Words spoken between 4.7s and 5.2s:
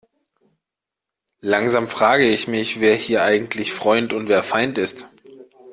ist.